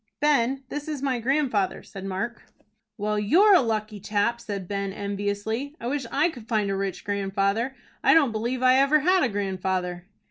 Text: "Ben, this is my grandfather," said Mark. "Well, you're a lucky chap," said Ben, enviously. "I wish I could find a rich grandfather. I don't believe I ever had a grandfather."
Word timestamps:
"Ben, 0.19 0.63
this 0.69 0.87
is 0.87 1.03
my 1.03 1.19
grandfather," 1.19 1.83
said 1.83 2.03
Mark. 2.05 2.41
"Well, 2.97 3.19
you're 3.19 3.53
a 3.53 3.61
lucky 3.61 3.99
chap," 3.99 4.41
said 4.41 4.67
Ben, 4.67 4.91
enviously. 4.91 5.75
"I 5.79 5.85
wish 5.85 6.07
I 6.11 6.29
could 6.31 6.47
find 6.47 6.71
a 6.71 6.75
rich 6.75 7.03
grandfather. 7.05 7.75
I 8.03 8.15
don't 8.15 8.31
believe 8.31 8.63
I 8.63 8.77
ever 8.77 9.01
had 9.01 9.21
a 9.21 9.29
grandfather." 9.29 10.07